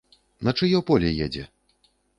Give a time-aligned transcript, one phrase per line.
[0.47, 1.47] На чыё поле едзе?